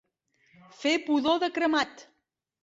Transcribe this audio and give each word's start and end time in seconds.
Fer 0.77 0.93
pudor 1.09 1.43
de 1.45 1.51
cremat. 1.59 2.03